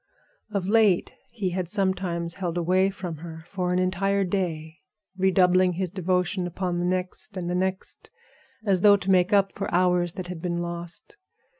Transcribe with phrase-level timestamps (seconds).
[0.49, 4.79] Of late he had sometimes held away from her for an entire day,
[5.15, 8.09] redoubling his devotion upon the next and the next,
[8.65, 11.17] as though to make up for hours that had been lost.